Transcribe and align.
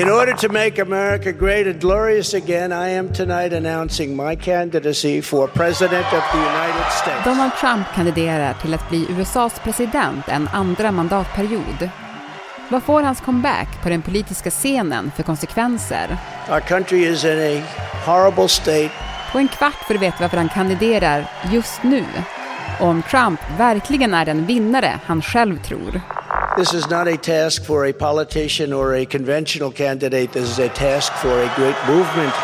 In 0.00 0.08
order 0.08 0.32
to 0.32 0.48
make 0.48 0.82
America 0.82 1.32
great 1.32 1.66
and 1.66 1.80
glorious 1.80 2.34
again, 2.34 2.72
I 2.72 2.88
am 2.90 3.12
tonight 3.12 3.52
announcing 3.52 4.16
my 4.16 4.36
candidacy 4.36 5.22
for 5.22 5.48
President 5.48 6.06
of 6.12 6.22
the 6.32 6.38
United 6.38 6.92
States. 7.02 7.24
Donald 7.24 7.52
Trump 7.60 7.86
kandiderar 7.94 8.54
till 8.54 8.74
att 8.74 8.88
bli 8.88 9.06
USAs 9.18 9.60
president 9.64 10.28
en 10.28 10.48
andra 10.48 10.92
mandatperiod. 10.92 11.90
Vad 12.68 12.82
får 12.82 13.02
hans 13.02 13.20
comeback 13.20 13.82
på 13.82 13.88
den 13.88 14.02
politiska 14.02 14.50
scenen 14.50 15.10
för 15.16 15.22
konsekvenser? 15.22 16.16
Our 16.50 16.60
country 16.60 17.06
is 17.06 17.24
in 17.24 17.38
a 17.38 17.62
horrible 18.06 18.48
state. 18.48 18.90
På 19.32 19.38
en 19.38 19.48
kvart 19.48 19.86
får 19.86 19.94
du 19.94 20.00
veta 20.00 20.16
varför 20.20 20.36
han 20.36 20.48
kandiderar 20.48 21.30
just 21.52 21.82
nu. 21.82 22.04
Och 22.80 22.86
om 22.86 23.02
Trump 23.02 23.40
verkligen 23.58 24.14
är 24.14 24.24
den 24.24 24.46
vinnare 24.46 25.00
han 25.04 25.22
själv 25.22 25.62
tror. 25.62 26.00
This 26.58 26.74
is 26.74 26.90
not 26.90 27.06
a 27.06 27.16
task 27.16 27.64
for 27.64 27.86
a 27.86 27.92
politician 27.92 28.72
or 28.72 28.94
a 28.96 29.04
conventional 29.04 29.70
candidate. 29.70 30.32
This 30.32 30.50
is 30.50 30.58
a 30.58 30.68
task 30.68 31.12
for 31.12 31.28
a 31.28 31.54
great 31.56 31.76
movement. 31.86 32.34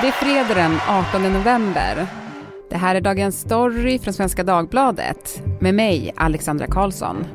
Det 0.00 0.06
är 0.06 0.12
fredag 0.12 0.54
den 0.54 0.78
18 0.88 1.22
november. 1.22 2.06
Det 2.70 2.76
här 2.76 2.94
är 2.94 3.00
dagens 3.00 3.40
story 3.40 3.98
från 3.98 4.14
Svenska 4.14 4.44
Dagbladet 4.44 5.42
med 5.60 5.74
mig, 5.74 6.12
Alexandra 6.16 6.66
Karlsson. 6.66 7.26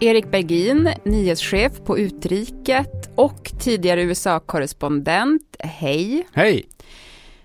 Erik 0.00 0.30
Bergin, 0.30 0.88
nyhetschef 1.04 1.72
på 1.84 1.98
Utriket 1.98 3.10
och 3.14 3.52
tidigare 3.60 4.02
USA-korrespondent. 4.02 5.56
Hej! 5.58 6.26
Hej! 6.32 6.66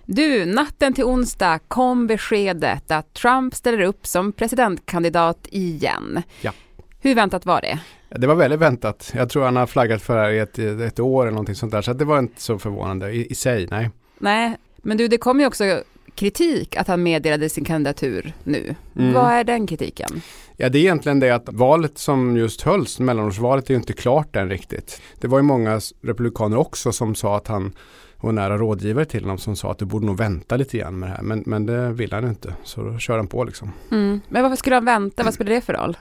Du, 0.08 0.44
natten 0.44 0.92
till 0.92 1.04
onsdag 1.04 1.58
kom 1.68 2.06
beskedet 2.06 2.90
att 2.90 3.14
Trump 3.14 3.54
ställer 3.54 3.80
upp 3.80 4.06
som 4.06 4.32
presidentkandidat 4.32 5.48
igen. 5.50 6.22
Ja. 6.40 6.52
Hur 7.00 7.14
väntat 7.14 7.46
var 7.46 7.60
det? 7.60 7.78
Det 8.18 8.26
var 8.26 8.34
väldigt 8.34 8.60
väntat. 8.60 9.12
Jag 9.14 9.30
tror 9.30 9.44
han 9.44 9.56
har 9.56 9.66
flaggat 9.66 10.02
för 10.02 10.16
det 10.16 10.22
här 10.22 10.30
i 10.30 10.38
ett, 10.38 10.58
ett 10.58 11.00
år 11.00 11.22
eller 11.22 11.32
någonting 11.32 11.54
sånt 11.54 11.72
där. 11.72 11.82
Så 11.82 11.92
det 11.92 12.04
var 12.04 12.18
inte 12.18 12.42
så 12.42 12.58
förvånande 12.58 13.10
i, 13.10 13.26
i 13.30 13.34
sig, 13.34 13.66
nej. 13.70 13.90
Nej, 14.18 14.56
men 14.76 14.96
du, 14.96 15.08
det 15.08 15.18
kom 15.18 15.40
ju 15.40 15.46
också 15.46 15.82
kritik 16.14 16.76
att 16.76 16.88
han 16.88 17.02
meddelade 17.02 17.48
sin 17.48 17.64
kandidatur 17.64 18.32
nu. 18.44 18.74
Mm. 18.96 19.12
Vad 19.12 19.32
är 19.32 19.44
den 19.44 19.66
kritiken? 19.66 20.22
Ja, 20.56 20.68
det 20.68 20.78
är 20.78 20.80
egentligen 20.80 21.20
det 21.20 21.30
att 21.30 21.48
valet 21.48 21.98
som 21.98 22.36
just 22.36 22.62
hölls, 22.62 22.98
mellanårsvalet, 22.98 23.70
är 23.70 23.74
ju 23.74 23.80
inte 23.80 23.92
klart 23.92 24.36
än 24.36 24.50
riktigt. 24.50 25.02
Det 25.20 25.28
var 25.28 25.38
ju 25.38 25.42
många 25.42 25.80
republikaner 26.02 26.56
också 26.56 26.92
som 26.92 27.14
sa 27.14 27.36
att 27.36 27.48
han 27.48 27.72
var 28.20 28.32
nära 28.32 28.58
rådgivare 28.58 29.04
till 29.04 29.22
honom 29.22 29.38
som 29.38 29.56
sa 29.56 29.70
att 29.70 29.78
du 29.78 29.84
borde 29.84 30.06
nog 30.06 30.16
vänta 30.16 30.56
lite 30.56 30.78
grann 30.78 30.98
med 30.98 31.08
det 31.08 31.12
här. 31.14 31.22
Men, 31.22 31.42
men 31.46 31.66
det 31.66 31.92
vill 31.92 32.12
han 32.12 32.28
inte, 32.28 32.54
så 32.64 32.82
då 32.82 32.98
kör 32.98 33.16
han 33.16 33.26
på 33.26 33.44
liksom. 33.44 33.72
Mm. 33.90 34.20
Men 34.28 34.42
varför 34.42 34.56
skulle 34.56 34.76
han 34.76 34.84
vänta? 34.84 35.24
Vad 35.24 35.34
spelar 35.34 35.50
det 35.52 35.60
för 35.60 35.72
roll? 35.72 35.96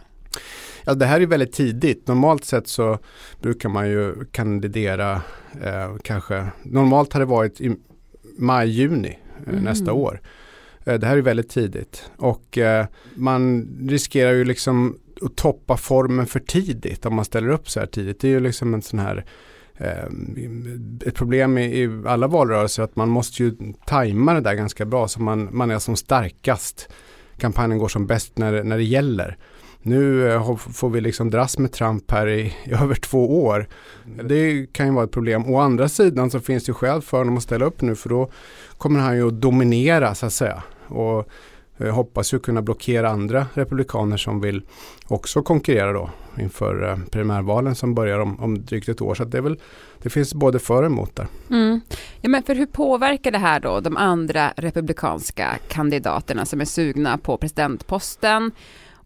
Ja, 0.83 0.93
det 0.93 1.05
här 1.05 1.21
är 1.21 1.25
väldigt 1.25 1.53
tidigt. 1.53 2.07
Normalt 2.07 2.45
sett 2.45 2.67
så 2.67 2.99
brukar 3.41 3.69
man 3.69 3.89
ju 3.89 4.25
kandidera 4.31 5.21
eh, 5.63 5.95
kanske, 6.03 6.47
normalt 6.63 7.13
har 7.13 7.19
det 7.19 7.25
varit 7.25 7.61
i 7.61 7.75
maj, 8.37 8.69
juni 8.69 9.19
eh, 9.45 9.49
Mm. 9.53 9.63
nästa 9.63 9.93
år. 9.93 10.21
Eh, 10.85 10.93
det 10.99 11.07
här 11.07 11.17
är 11.17 11.21
väldigt 11.21 11.49
tidigt 11.49 12.09
och 12.17 12.57
eh, 12.57 12.85
man 13.15 13.67
riskerar 13.89 14.31
ju 14.33 14.43
liksom 14.43 14.97
att 15.21 15.35
toppa 15.35 15.77
formen 15.77 16.25
för 16.25 16.39
tidigt 16.39 17.05
om 17.05 17.15
man 17.15 17.25
ställer 17.25 17.49
upp 17.49 17.69
så 17.69 17.79
här 17.79 17.87
tidigt. 17.87 18.19
Det 18.19 18.27
är 18.27 18.31
ju 18.31 18.39
liksom 18.39 18.73
en 18.73 18.81
sån 18.81 18.99
här 18.99 19.25
Eh, 19.77 20.05
ett 21.05 21.15
problem 21.15 21.57
i, 21.57 21.83
i 21.83 22.01
alla 22.05 22.27
valrörelser 22.27 22.83
att 22.83 22.95
man 22.95 23.09
måste 23.09 23.43
ju 23.43 23.55
tajma 23.85 24.33
det 24.33 24.41
där 24.41 24.53
ganska 24.53 24.85
bra 24.85 25.07
så 25.07 25.21
man, 25.21 25.49
man 25.51 25.71
är 25.71 25.79
som 25.79 25.95
starkast. 25.95 26.89
Kampanjen 27.37 27.79
går 27.79 27.87
som 27.87 28.07
bäst 28.07 28.37
när, 28.37 28.63
när 28.63 28.77
det 28.77 28.83
gäller. 28.83 29.37
Nu 29.81 30.31
eh, 30.31 30.55
får 30.55 30.89
vi 30.89 31.01
liksom 31.01 31.29
dras 31.29 31.57
med 31.57 31.71
Trump 31.71 32.11
här 32.11 32.27
i, 32.27 32.53
i 32.65 32.71
över 32.71 32.95
två 32.95 33.43
år. 33.43 33.67
Det 34.23 34.73
kan 34.73 34.85
ju 34.85 34.93
vara 34.93 35.05
ett 35.05 35.11
problem. 35.11 35.45
Å 35.45 35.59
andra 35.59 35.89
sidan 35.89 36.31
så 36.31 36.39
finns 36.39 36.63
det 36.63 36.73
skäl 36.73 37.01
för 37.01 37.17
honom 37.17 37.37
att 37.37 37.43
ställa 37.43 37.65
upp 37.65 37.81
nu 37.81 37.95
för 37.95 38.09
då 38.09 38.31
kommer 38.77 38.99
han 38.99 39.15
ju 39.15 39.27
att 39.27 39.41
dominera 39.41 40.15
så 40.15 40.25
att 40.25 40.33
säga. 40.33 40.63
Och 40.87 41.29
jag 41.77 41.93
hoppas 41.93 42.33
ju 42.33 42.39
kunna 42.39 42.61
blockera 42.61 43.09
andra 43.09 43.47
republikaner 43.53 44.17
som 44.17 44.41
vill 44.41 44.61
också 45.07 45.41
konkurrera 45.41 45.93
då 45.93 46.09
inför 46.39 46.89
eh, 46.89 46.97
primärvalen 47.11 47.75
som 47.75 47.95
börjar 47.95 48.19
om, 48.19 48.39
om 48.39 48.65
drygt 48.65 48.89
ett 48.89 49.01
år. 49.01 49.15
Så 49.15 49.23
att 49.23 49.31
det, 49.31 49.37
är 49.37 49.41
väl, 49.41 49.59
det 50.01 50.09
finns 50.09 50.33
både 50.33 50.59
för 50.59 50.83
och 50.83 50.85
emot 50.85 51.15
där. 51.15 51.27
Mm. 51.49 51.81
Ja, 52.21 52.29
men 52.29 52.43
för 52.43 52.55
hur 52.55 52.65
påverkar 52.65 53.31
det 53.31 53.37
här 53.37 53.59
då 53.59 53.79
de 53.79 53.97
andra 53.97 54.53
republikanska 54.57 55.57
kandidaterna 55.67 56.45
som 56.45 56.61
är 56.61 56.65
sugna 56.65 57.17
på 57.17 57.37
presidentposten? 57.37 58.51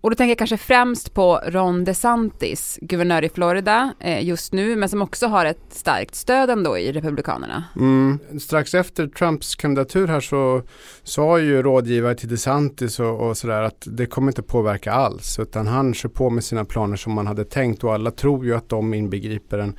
Och 0.02 0.10
då 0.10 0.16
tänker 0.16 0.32
jag 0.32 0.38
kanske 0.38 0.58
främst 0.58 1.14
på 1.14 1.42
Ron 1.46 1.84
DeSantis, 1.84 2.80
guvernör 2.82 3.24
i 3.24 3.30
Florida 3.30 3.94
eh, 4.00 4.26
just 4.26 4.54
nu, 4.54 4.76
men 4.76 4.90
som 4.90 5.02
också 5.02 5.28
har 5.28 5.46
ett 5.46 5.66
starkt 5.70 6.16
stöd 6.16 6.50
ändå 6.50 6.78
i 6.78 6.92
Republikanerna. 6.92 7.64
Mm. 7.76 8.20
Strax 8.40 8.74
efter 8.74 9.08
Trumps 9.08 9.56
kandidatur 9.56 10.08
här 10.08 10.20
så 10.20 10.62
sa 11.04 11.40
ju 11.40 11.62
rådgivare 11.62 12.16
till 12.16 12.30
DeSantis 12.30 13.00
och, 13.00 13.28
och 13.28 13.38
sådär 13.38 13.62
att 13.62 13.88
det 13.88 14.06
kommer 14.06 14.32
inte 14.32 14.42
påverka 14.42 14.92
alls 14.92 15.40
utan 15.40 15.68
han 15.68 15.94
kör 15.94 16.10
på 16.10 16.30
med 16.30 16.44
sina 16.44 16.66
planer 16.66 16.96
som 16.96 17.14
man 17.14 17.28
hade 17.28 17.46
tänkt 17.46 17.84
och 17.84 17.94
alla 17.94 18.12
tror 18.12 18.46
ju 18.46 18.56
att 18.56 18.70
de 18.70 18.94
inbegriper 18.94 19.58
en, 19.58 19.76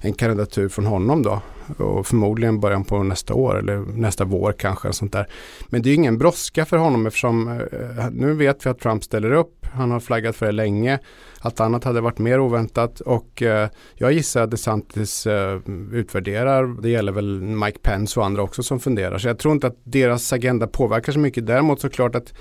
en 0.00 0.12
kandidatur 0.12 0.68
från 0.68 0.86
honom 0.86 1.22
då 1.22 1.42
och 1.76 2.06
förmodligen 2.06 2.60
början 2.60 2.84
på 2.84 3.02
nästa 3.02 3.34
år 3.34 3.58
eller 3.58 3.78
nästa 3.78 4.24
vår 4.24 4.52
kanske. 4.52 4.92
Sånt 4.92 5.12
där. 5.12 5.26
Men 5.66 5.82
det 5.82 5.90
är 5.90 5.94
ingen 5.94 6.18
brådska 6.18 6.64
för 6.64 6.76
honom 6.76 7.06
eftersom 7.06 7.48
eh, 7.48 8.10
nu 8.12 8.32
vet 8.32 8.66
vi 8.66 8.70
att 8.70 8.78
Trump 8.78 9.04
ställer 9.04 9.32
upp. 9.32 9.66
Han 9.72 9.90
har 9.90 10.00
flaggat 10.00 10.36
för 10.36 10.46
det 10.46 10.52
länge. 10.52 10.98
Allt 11.40 11.60
annat 11.60 11.84
hade 11.84 12.00
varit 12.00 12.18
mer 12.18 12.40
oväntat 12.40 13.00
och 13.00 13.42
eh, 13.42 13.68
jag 13.94 14.12
gissar 14.12 14.42
att 14.42 14.50
DeSantis 14.50 15.26
eh, 15.26 15.60
utvärderar. 15.92 16.82
Det 16.82 16.88
gäller 16.88 17.12
väl 17.12 17.40
Mike 17.40 17.78
Pence 17.78 18.20
och 18.20 18.26
andra 18.26 18.42
också 18.42 18.62
som 18.62 18.80
funderar. 18.80 19.18
Så 19.18 19.28
jag 19.28 19.38
tror 19.38 19.54
inte 19.54 19.66
att 19.66 19.78
deras 19.84 20.32
agenda 20.32 20.66
påverkar 20.66 21.12
så 21.12 21.18
mycket. 21.18 21.46
Däremot 21.46 21.80
såklart 21.80 22.14
att 22.14 22.34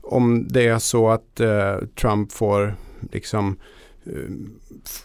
om 0.00 0.48
det 0.48 0.66
är 0.66 0.78
så 0.78 1.10
att 1.10 1.40
eh, 1.40 1.76
Trump 2.00 2.32
får 2.32 2.74
liksom 3.12 3.56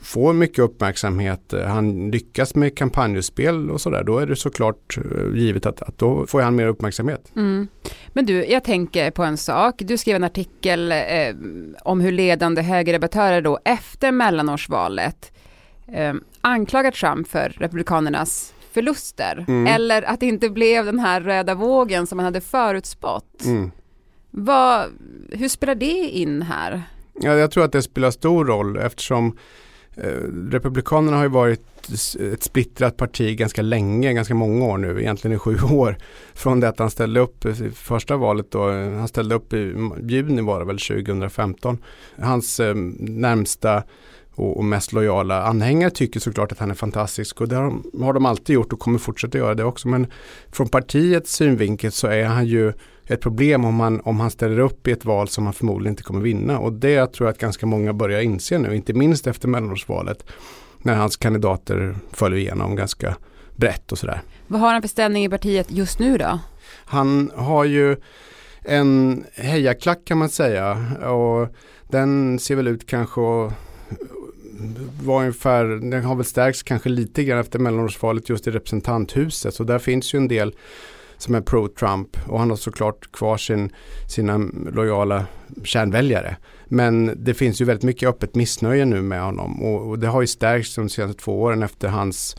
får 0.02 0.34
mycket 0.34 0.59
uppmärksamhet, 0.59 1.53
eh, 1.53 1.66
han 1.66 2.12
lyckas 2.12 2.56
med 2.56 2.78
kampanjutspel 2.78 3.72
och 3.72 3.81
sådär, 3.81 4.03
då 4.03 4.19
är 4.19 4.25
det 4.25 4.36
såklart 4.36 4.97
eh, 4.97 5.36
givet 5.36 5.66
att, 5.66 5.81
att 5.81 5.97
då 5.97 6.28
får 6.28 6.41
han 6.41 6.56
mer 6.56 6.68
uppmärksamhet. 6.68 7.31
Mm. 7.36 7.68
Men 8.08 8.25
du, 8.25 8.46
jag 8.46 8.63
tänker 8.63 9.12
på 9.12 9.24
en 9.24 9.38
sak. 9.38 9.75
Du 9.78 9.97
skrev 9.97 10.16
en 10.16 10.24
artikel 10.24 10.92
eh, 10.92 10.97
om 11.81 12.02
hur 12.02 12.12
ledande 12.12 12.62
högerdebattörer 12.62 13.42
då 13.42 13.59
efter 13.66 14.12
mellanårsvalet 14.12 15.31
eh, 15.88 16.13
anklagar 16.42 16.92
Trump 16.92 17.28
för 17.28 17.50
Republikanernas 17.50 18.53
förluster. 18.72 19.46
Mm. 19.47 19.68
Eller 19.68 20.02
att 20.02 20.19
det 20.19 20.25
inte 20.25 20.50
blev 20.50 20.86
den 20.86 21.00
här 21.00 21.22
röda 21.22 21.56
vågen 21.56 22.08
som 22.08 22.16
man 22.16 22.25
hade 22.25 22.42
förutspått. 22.42 23.46
Mm. 23.46 23.72
Vad, 24.31 24.86
hur 25.31 25.50
spelar 25.50 25.75
det 25.75 26.09
in 26.09 26.42
här? 26.42 26.84
Ja, 27.22 27.34
jag 27.34 27.51
tror 27.51 27.63
att 27.63 27.72
det 27.72 27.81
spelar 27.81 28.12
stor 28.12 28.46
roll 28.46 28.78
eftersom 28.78 29.38
eh, 29.96 30.07
Republikanerna 30.50 31.18
har 31.18 31.24
ju 31.24 31.29
varit 31.29 31.62
ett 32.34 32.44
splittrat 32.44 32.97
parti 32.97 33.38
ganska 33.38 33.62
länge, 33.62 34.13
ganska 34.13 34.35
många 34.35 34.66
år 34.66 34.78
nu, 34.78 35.01
egentligen 35.01 35.35
i 35.35 35.40
sju 35.40 35.57
år. 35.72 35.97
Från 36.34 36.59
det 36.59 36.69
att 36.69 36.79
han 36.79 36.90
ställde 36.90 37.19
upp 37.19 37.46
eh, 37.46 37.62
i 37.62 37.72
första 37.72 38.18
valet 38.18 38.51
då, 38.51 38.69
eh, 38.69 38.91
han 38.91 39.07
ställde 39.07 39.35
upp 39.35 39.53
i 39.53 39.75
juni 40.01 40.41
var 40.41 40.59
det 40.59 40.66
väl 40.66 40.79
2015. 40.79 41.78
Hans 42.18 42.59
närmsta 43.00 43.84
och, 44.35 44.57
och 44.57 44.66
mest 44.66 44.94
lojala 44.94 45.44
anhängare 45.44 45.90
tycker 45.90 46.19
såklart 46.19 46.51
att 46.51 46.59
han 46.59 46.72
är 46.72 46.75
fantastisk 46.75 47.41
och 47.41 47.47
det 47.47 47.56
har 47.56 47.63
de, 47.63 48.03
har 48.03 48.13
de 48.13 48.25
alltid 48.25 48.53
gjort 48.53 48.74
och 48.74 48.80
kommer 48.80 49.00
fortsätta 49.00 49.38
göra 49.38 49.56
det 49.56 49.63
också. 49.63 49.88
Men 49.88 50.07
från 50.51 50.68
partiets 50.68 51.34
synvinkel 51.34 51.91
så 51.91 52.07
är 52.07 52.25
han 52.25 52.45
ju 52.45 52.74
ett 53.08 53.22
problem 53.22 53.66
om 53.66 53.80
han, 53.80 54.01
om 54.01 54.19
han 54.19 54.31
ställer 54.31 54.60
upp 54.60 54.88
i 54.88 54.92
ett 54.92 55.06
val 55.06 55.27
som 55.27 55.45
han 55.45 55.54
förmodligen 55.54 55.92
inte 55.92 56.04
kommer 56.04 56.22
vinna. 56.22 56.60
Och 56.60 56.74
det 56.74 57.13
tror 57.13 57.27
jag 57.27 57.33
att 57.33 57.39
ganska 57.39 57.66
många 57.66 57.94
börjar 57.94 58.22
inse 58.22 58.57
nu, 58.57 58.75
inte 58.75 58.94
minst 58.94 59.27
efter 59.27 59.48
mellanårsvalet. 59.48 60.25
När 60.77 60.95
hans 60.95 61.18
kandidater 61.18 61.95
föll 62.12 62.33
igenom 62.33 62.75
ganska 62.75 63.16
brett 63.56 63.92
och 63.92 63.98
sådär. 63.98 64.22
Vad 64.48 64.62
har 64.62 64.74
han 64.74 64.81
för 64.81 64.89
ställning 64.89 65.25
i 65.25 65.30
partiet 65.30 65.72
just 65.72 66.00
nu 66.00 66.18
då? 66.18 66.39
Han 66.86 67.31
har 67.36 67.66
ju 67.66 67.95
en 68.62 69.24
hejaklack 69.33 70.06
kan 70.06 70.18
man 70.18 70.30
säga 70.30 70.72
och 71.10 71.56
den 71.89 72.39
ser 72.39 72.56
väl 72.56 72.68
ut 72.68 72.88
kanske 72.88 73.22
att 73.22 73.54
vara 75.04 75.19
ungefär, 75.19 75.66
den 75.66 76.04
har 76.04 76.16
väl 76.16 76.25
stärkts 76.25 76.63
kanske 76.63 76.89
lite 76.89 77.24
grann 77.24 77.39
efter 77.39 77.60
mellanårsvalet 77.60 78.30
just 78.30 78.48
i 78.48 78.51
representanthuset 78.51 79.54
så 79.54 79.63
där 79.63 79.80
finns 79.80 80.13
ju 80.13 80.18
en 80.18 80.27
del 80.27 80.56
som 81.24 81.36
är 81.36 81.42
pro-Trump 81.42 82.18
och 82.28 82.40
han 82.40 82.50
har 82.50 82.58
såklart 82.58 83.12
kvar 83.12 83.38
sin, 83.38 83.72
sina 84.10 84.38
lojala 84.72 85.25
kärnväljare. 85.64 86.38
Men 86.66 87.24
det 87.24 87.34
finns 87.34 87.62
ju 87.62 87.66
väldigt 87.66 87.84
mycket 87.84 88.10
öppet 88.10 88.36
missnöje 88.36 88.86
nu 88.86 89.02
med 89.02 89.22
honom 89.22 89.64
och, 89.64 89.90
och 89.90 90.00
det 90.00 90.08
har 90.08 90.22
ju 90.22 90.28
stärkts 90.28 90.75
de 90.75 90.90
senaste 90.90 91.22
två 91.22 91.42
åren 91.42 91.64
efter 91.64 91.88
hans 91.88 92.36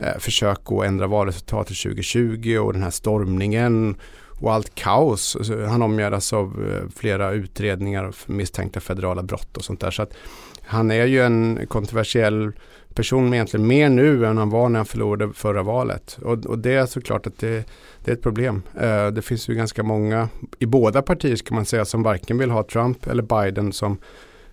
eh, 0.00 0.18
försök 0.18 0.60
att 0.64 0.84
ändra 0.84 1.06
valresultatet 1.06 1.82
2020 1.82 2.58
och 2.58 2.72
den 2.72 2.82
här 2.82 2.90
stormningen 2.90 3.96
och 4.40 4.52
allt 4.52 4.74
kaos. 4.74 5.36
Han 5.68 5.82
omgärdas 5.82 6.32
av 6.32 6.46
eh, 6.68 6.90
flera 6.96 7.32
utredningar 7.32 8.04
av 8.04 8.16
misstänkta 8.26 8.80
federala 8.80 9.22
brott 9.22 9.56
och 9.56 9.64
sånt 9.64 9.80
där. 9.80 9.90
Så 9.90 10.02
att 10.02 10.14
han 10.62 10.90
är 10.90 11.06
ju 11.06 11.22
en 11.22 11.66
kontroversiell 11.68 12.52
person 12.94 13.34
egentligen 13.34 13.66
mer 13.66 13.88
nu 13.88 14.26
än 14.26 14.38
han 14.38 14.50
var 14.50 14.68
när 14.68 14.78
han 14.78 14.86
förlorade 14.86 15.32
förra 15.32 15.62
valet. 15.62 16.18
Och, 16.22 16.46
och 16.46 16.58
det 16.58 16.74
är 16.74 16.86
såklart 16.86 17.26
att 17.26 17.38
det, 17.38 17.64
det 18.04 18.10
är 18.10 18.14
ett 18.14 18.22
problem. 18.22 18.62
Uh, 18.82 19.06
det 19.06 19.22
finns 19.22 19.48
ju 19.48 19.54
ganska 19.54 19.82
många 19.82 20.28
i 20.58 20.66
båda 20.66 21.02
partier 21.02 21.36
kan 21.36 21.54
man 21.54 21.66
säga 21.66 21.84
som 21.84 22.02
varken 22.02 22.38
vill 22.38 22.50
ha 22.50 22.62
Trump 22.62 23.06
eller 23.06 23.22
Biden 23.22 23.72
som 23.72 23.98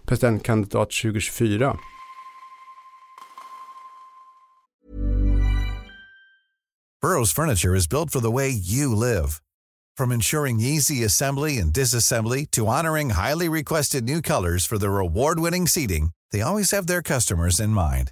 presidentkandidat 0.06 0.92
2024. 0.92 1.78
Burrows 7.02 7.32
furniture 7.32 7.76
is 7.76 7.88
built 7.88 8.12
for 8.12 8.20
the 8.20 8.32
way 8.32 8.50
you 8.50 8.94
live. 8.94 9.40
From 9.96 10.12
ensuring 10.12 10.60
easy 10.60 11.04
assembly 11.04 11.58
and 11.58 11.74
disassembly 11.74 12.50
to 12.52 12.68
honoring 12.68 13.12
highly 13.12 13.50
requested 13.50 14.04
new 14.04 14.22
colors 14.22 14.66
for 14.66 14.78
their 14.78 15.00
award-winning 15.00 15.68
seating, 15.68 16.12
they 16.32 16.42
always 16.42 16.72
have 16.72 16.88
their 16.88 17.02
customers 17.02 17.60
in 17.60 17.70
mind. 17.70 18.12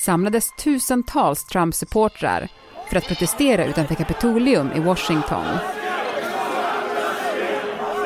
samlades 0.00 0.52
tusentals 0.52 1.44
Trump-supportrar 1.44 2.48
för 2.88 2.96
att 2.96 3.08
protestera 3.08 3.64
utanför 3.64 3.94
Kapitolium 3.94 4.72
i 4.72 4.80
Washington. 4.80 5.44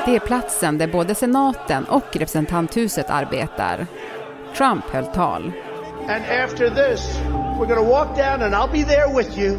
Det 0.07 0.17
är 0.17 0.21
platsen 0.21 0.79
där 0.79 0.87
både 0.87 1.15
senaten 1.15 1.85
och 1.85 2.05
representanthuset 2.13 3.11
arbetar. 3.11 3.87
Trump 4.57 4.85
höll 4.85 5.07
tal. 5.07 5.53
And 6.09 6.25
after 6.45 6.71
this, 6.71 7.19
we're 7.59 7.67
going 7.67 7.85
to 7.85 7.91
walk 7.91 8.17
down 8.17 8.43
and 8.43 8.55
I'll 8.55 8.73
be 8.73 8.85
there 8.85 9.15
with 9.17 9.39
you 9.39 9.59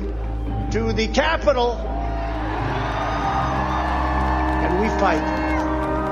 to 0.71 0.93
the 0.93 1.07
Capitol. 1.07 1.71
And 4.63 4.81
we 4.81 4.89
fight. 4.99 5.23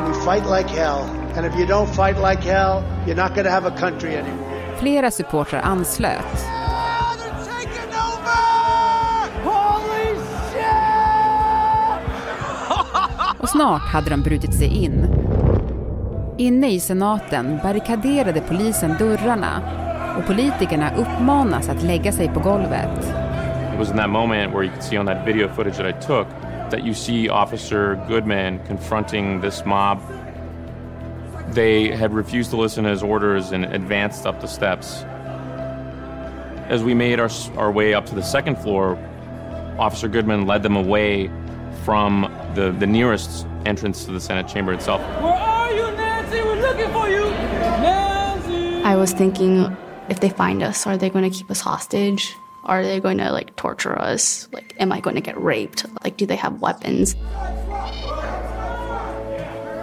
We 0.07 0.13
fight 0.25 0.45
like 0.57 0.69
hell. 0.79 1.03
And 1.35 1.45
if 1.45 1.55
you 1.59 1.67
don't 1.67 1.95
fight 1.95 2.17
like 2.17 2.43
hell, 2.43 2.83
you're 3.05 3.15
not 3.15 3.35
going 3.35 3.45
to 3.45 3.51
have 3.51 3.65
a 3.65 3.77
country 3.79 4.15
anymore. 4.15 4.42
Flera 4.83 5.11
supportrar 5.11 5.61
anslöt. 5.61 6.45
Och 13.39 13.49
snart 13.49 13.81
hade 13.81 14.09
de 14.09 14.21
brutit 14.21 14.53
sig 14.53 14.83
in. 14.83 15.07
Inne 16.37 16.71
i 16.71 16.79
senaten 16.79 17.59
barrikaderade 17.63 18.41
polisen 18.41 18.95
dörrarna 18.99 19.61
och 20.17 20.27
politikerna 20.27 20.91
uppmanas 20.95 21.69
att 21.69 21.83
lägga 21.83 22.11
sig 22.11 22.27
på 22.27 22.39
golvet. 22.39 22.99
It 23.73 23.79
was 23.79 23.91
in 23.91 23.97
that 23.97 24.09
moment 24.09 24.53
where 24.53 24.63
you 24.63 24.71
could 24.71 24.83
see 24.83 24.99
on 24.99 25.05
that 25.05 25.27
video 25.27 25.49
footage 25.55 25.77
that 25.77 25.87
I 25.87 26.05
took 26.07 26.27
that 26.71 26.79
you 26.85 26.93
see 26.93 27.29
Officer 27.29 27.99
Goodman 28.09 28.59
confronting 28.67 29.41
this 29.41 29.65
mob 29.65 29.97
they 31.53 31.89
had 31.89 32.13
refused 32.13 32.49
to 32.51 32.57
listen 32.57 32.83
to 32.83 32.89
his 32.89 33.03
orders 33.03 33.51
and 33.51 33.65
advanced 33.65 34.25
up 34.25 34.41
the 34.41 34.47
steps. 34.47 35.03
As 36.69 36.83
we 36.83 36.93
made 36.93 37.19
our, 37.19 37.29
our 37.57 37.71
way 37.71 37.93
up 37.93 38.05
to 38.07 38.15
the 38.15 38.23
second 38.23 38.57
floor, 38.57 38.97
Officer 39.77 40.07
Goodman 40.07 40.45
led 40.45 40.63
them 40.63 40.75
away 40.75 41.29
from 41.83 42.31
the, 42.55 42.71
the 42.71 42.87
nearest 42.87 43.45
entrance 43.65 44.05
to 44.05 44.11
the 44.11 44.19
Senate 44.19 44.47
chamber 44.47 44.73
itself. 44.73 45.01
Where 45.21 45.33
are 45.33 45.71
you, 45.71 45.91
Nancy? 45.91 46.41
We're 46.41 46.61
looking 46.61 46.91
for 46.91 47.09
you, 47.09 47.29
Nancy! 47.29 48.83
I 48.83 48.95
was 48.95 49.11
thinking 49.11 49.75
if 50.09 50.19
they 50.19 50.29
find 50.29 50.63
us, 50.63 50.85
are 50.87 50.97
they 50.97 51.09
going 51.09 51.29
to 51.29 51.35
keep 51.35 51.49
us 51.49 51.61
hostage? 51.61 52.35
Are 52.65 52.83
they 52.83 52.99
going 52.99 53.17
to 53.17 53.31
like 53.31 53.55
torture 53.57 53.97
us? 53.99 54.47
Like, 54.53 54.75
am 54.79 54.91
I 54.91 55.01
going 55.01 55.15
to 55.15 55.21
get 55.21 55.39
raped? 55.39 55.85
Like, 56.03 56.15
do 56.17 56.25
they 56.25 56.37
have 56.37 56.61
weapons? 56.61 57.15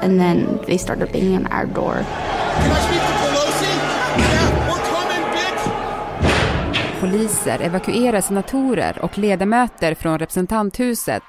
And 0.02 0.20
then 0.20 0.58
they 0.67 0.79
started 0.79 1.12
banging 1.12 1.37
on 1.37 1.47
our 1.47 1.67
door. 1.67 1.94
Can 1.94 2.70
I 2.70 2.81
speak 2.81 3.00
to 3.00 3.12
Pelosi? 3.23 3.73
Yeah, 4.19 4.70
we're 4.70 4.85
coming, 4.93 5.25
bitch! 5.35 5.64
Poliser 7.00 7.61
evakuerar 7.62 8.20
senatorer 8.20 8.99
och 9.02 9.19
ledamöter 9.19 9.94
från 9.94 10.19
representanthuset 10.19 11.23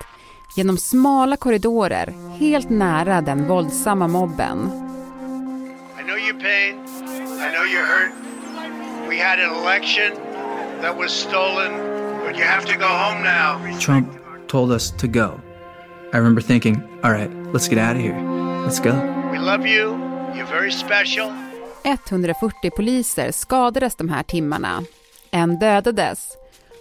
genom 0.55 0.77
smala 0.77 1.37
korridorer 1.37 2.13
helt 2.39 2.69
nära 2.69 3.21
den 3.21 3.47
våldsamma 3.47 4.07
mobben. 4.07 4.71
I 5.99 6.03
know 6.03 6.17
your 6.17 6.39
pain. 6.39 6.75
I 7.39 7.51
know 7.53 7.65
you're 7.65 7.85
hurt. 7.85 8.11
We 9.09 9.17
had 9.17 9.39
an 9.39 9.51
election 9.63 10.11
that 10.81 10.97
was 10.97 11.11
stolen, 11.11 11.71
but 12.25 12.37
you 12.37 12.43
have 12.43 12.65
to 12.65 12.77
go 12.77 12.87
home 12.87 13.23
now. 13.23 13.79
Trump 13.79 14.07
told 14.47 14.71
us 14.71 14.91
to 14.91 15.07
go. 15.07 15.39
I 16.13 16.17
remember 16.17 16.41
thinking, 16.41 16.81
all 17.03 17.11
right, 17.11 17.31
let's 17.53 17.67
get 17.67 17.77
out 17.77 17.95
of 17.95 18.01
here. 18.01 18.40
Let's 18.65 18.83
go. 18.83 18.91
We 19.31 19.39
love 19.39 19.67
you. 19.67 19.89
You're 20.35 20.49
very 20.51 20.71
special. 20.71 21.31
140 21.83 22.69
poliser 22.69 23.31
skadades 23.31 23.95
de 23.95 24.09
här 24.09 24.23
timmarna. 24.23 24.83
En 25.31 25.59
dödades 25.59 26.37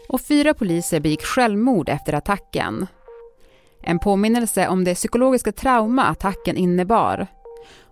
och 0.08 0.20
fyra 0.20 0.54
poliser 0.54 1.00
begick 1.00 1.22
självmord 1.22 1.88
efter 1.88 2.12
attacken. 2.12 2.86
En 3.82 3.98
påminnelse 3.98 4.68
om 4.68 4.84
det 4.84 4.94
psykologiska 4.94 5.52
trauma 5.52 6.04
attacken 6.04 6.56
innebar 6.56 7.26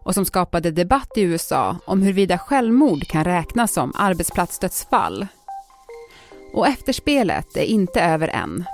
och 0.02 0.14
som 0.14 0.24
skapade 0.24 0.70
debatt 0.70 1.12
i 1.16 1.22
USA 1.22 1.76
om 1.84 2.02
huruvida 2.02 2.38
självmord 2.38 3.06
kan 3.06 3.24
räknas 3.24 3.72
som 3.72 3.92
arbetsplatsdödsfall. 3.96 5.26
Och 6.52 6.66
efterspelet 6.68 7.56
är 7.56 7.64
inte 7.64 8.00
över 8.00 8.28
än. 8.28 8.64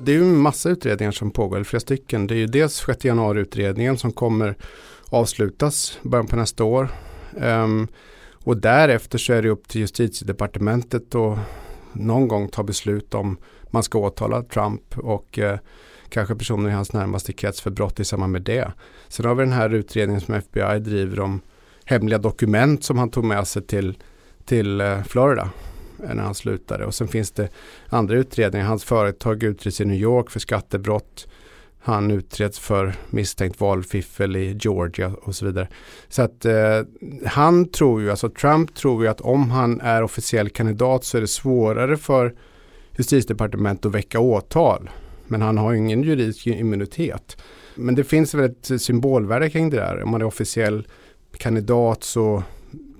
Det 0.00 0.12
är 0.12 0.16
ju 0.16 0.22
en 0.22 0.38
massa 0.38 0.70
utredningar 0.70 1.12
som 1.12 1.30
pågår, 1.30 1.56
eller 1.56 1.64
flera 1.64 1.80
stycken. 1.80 2.26
Det 2.26 2.34
är 2.34 2.38
ju 2.38 2.46
dels 2.46 2.74
6 2.74 3.04
januari-utredningen 3.04 3.98
som 3.98 4.12
kommer 4.12 4.56
avslutas 5.08 5.98
början 6.02 6.26
på 6.26 6.36
nästa 6.36 6.64
år. 6.64 6.88
Um, 7.36 7.88
och 8.44 8.56
därefter 8.56 9.18
så 9.18 9.32
är 9.32 9.42
det 9.42 9.48
upp 9.48 9.68
till 9.68 9.80
justitiedepartementet 9.80 11.14
att 11.14 11.38
någon 11.92 12.28
gång 12.28 12.48
ta 12.48 12.62
beslut 12.62 13.14
om 13.14 13.36
man 13.70 13.82
ska 13.82 13.98
åtala 13.98 14.42
Trump 14.42 14.98
och 14.98 15.38
eh, 15.38 15.58
kanske 16.08 16.34
personer 16.34 16.70
i 16.70 16.72
hans 16.72 16.92
närmaste 16.92 17.32
krets 17.32 17.60
för 17.60 17.70
brott 17.70 18.00
i 18.00 18.04
samband 18.04 18.32
med 18.32 18.42
det. 18.42 18.72
Sen 19.08 19.26
har 19.26 19.34
vi 19.34 19.44
den 19.44 19.52
här 19.52 19.74
utredningen 19.74 20.20
som 20.20 20.34
FBI 20.34 20.78
driver 20.78 21.20
om 21.20 21.40
hemliga 21.84 22.18
dokument 22.18 22.84
som 22.84 22.98
han 22.98 23.10
tog 23.10 23.24
med 23.24 23.48
sig 23.48 23.62
till, 23.62 23.98
till 24.44 24.80
eh, 24.80 25.02
Florida 25.02 25.50
när 25.98 26.22
han 26.22 26.34
slutade. 26.34 26.86
Och 26.86 26.94
sen 26.94 27.08
finns 27.08 27.30
det 27.30 27.48
andra 27.88 28.16
utredningar. 28.16 28.66
Hans 28.66 28.84
företag 28.84 29.42
utreds 29.42 29.80
i 29.80 29.84
New 29.84 30.00
York 30.00 30.30
för 30.30 30.40
skattebrott. 30.40 31.28
Han 31.80 32.10
utreds 32.10 32.58
för 32.58 32.94
misstänkt 33.10 33.60
valfiffel 33.60 34.36
i 34.36 34.58
Georgia 34.60 35.12
och 35.22 35.34
så 35.34 35.46
vidare. 35.46 35.68
Så 36.08 36.22
att 36.22 36.44
eh, 36.44 36.80
han 37.26 37.68
tror 37.68 38.00
ju, 38.02 38.10
alltså 38.10 38.28
Trump 38.28 38.74
tror 38.74 39.02
ju 39.02 39.08
att 39.08 39.20
om 39.20 39.50
han 39.50 39.80
är 39.80 40.02
officiell 40.02 40.50
kandidat 40.50 41.04
så 41.04 41.16
är 41.16 41.20
det 41.20 41.28
svårare 41.28 41.96
för 41.96 42.34
justitiedepartementet 42.96 43.86
att 43.86 43.94
väcka 43.94 44.20
åtal. 44.20 44.90
Men 45.26 45.42
han 45.42 45.58
har 45.58 45.72
ju 45.72 45.78
ingen 45.78 46.02
juridisk 46.02 46.46
immunitet. 46.46 47.36
Men 47.74 47.94
det 47.94 48.04
finns 48.04 48.34
väl 48.34 48.44
ett 48.44 48.82
symbolvärde 48.82 49.50
kring 49.50 49.70
det 49.70 49.76
där. 49.76 50.02
Om 50.02 50.10
man 50.10 50.20
är 50.20 50.26
officiell 50.26 50.86
kandidat 51.36 52.04
så 52.04 52.42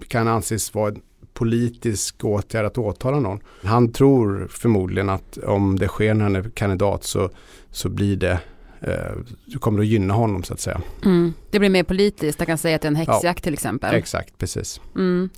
kan 0.08 0.28
anses 0.28 0.74
vara 0.74 0.94
politisk 1.38 2.24
åtgärd 2.24 2.64
att 2.64 2.78
åtala 2.78 3.20
någon. 3.20 3.40
Han 3.64 3.92
tror 3.92 4.48
förmodligen 4.50 5.08
att 5.08 5.38
om 5.38 5.78
det 5.78 5.88
sker 5.88 6.14
när 6.14 6.22
han 6.22 6.36
är 6.36 6.50
kandidat 6.54 7.04
så, 7.04 7.30
så 7.70 7.88
blir 7.88 8.16
det 8.16 8.38
eh, 8.80 9.58
kommer 9.60 9.80
att 9.80 9.86
gynna 9.86 10.14
honom 10.14 10.42
så 10.42 10.54
att 10.54 10.60
säga. 10.60 10.80
Mm. 11.04 11.32
Det 11.50 11.58
blir 11.58 11.70
mer 11.70 11.82
politiskt, 11.82 12.40
jag 12.40 12.46
kan 12.46 12.58
säga 12.58 12.76
att 12.76 12.82
det 12.82 12.86
är 12.86 12.90
en 12.90 12.96
häxjakt 12.96 13.24
ja, 13.24 13.34
till 13.34 13.52
exempel. 13.52 13.94
Exakt, 13.94 14.38
precis. 14.38 14.80
Mm. 14.94 15.30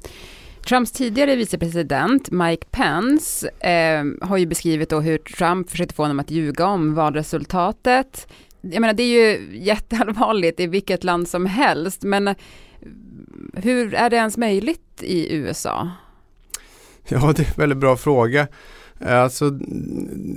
Trumps 0.68 0.92
tidigare 0.92 1.36
vicepresident 1.36 2.30
Mike 2.30 2.66
Pence 2.70 3.48
eh, 3.48 4.28
har 4.28 4.36
ju 4.36 4.46
beskrivit 4.46 4.90
då 4.90 5.00
hur 5.00 5.18
Trump 5.18 5.70
försökte 5.70 5.94
få 5.94 6.02
honom 6.02 6.20
att 6.20 6.30
ljuga 6.30 6.66
om 6.66 6.94
valresultatet. 6.94 8.26
Jag 8.60 8.80
menar 8.80 8.94
det 8.94 9.02
är 9.02 9.38
ju 9.38 9.58
jätteallvarligt 9.58 10.60
i 10.60 10.66
vilket 10.66 11.04
land 11.04 11.28
som 11.28 11.46
helst 11.46 12.02
men 12.02 12.34
hur 13.54 13.94
är 13.94 14.10
det 14.10 14.16
ens 14.16 14.36
möjligt 14.36 14.89
i 15.02 15.34
USA? 15.34 15.90
Ja, 17.08 17.32
det 17.36 17.42
är 17.42 17.46
en 17.46 17.54
väldigt 17.56 17.78
bra 17.78 17.96
fråga. 17.96 18.48
Eh, 19.00 19.20
alltså 19.20 19.58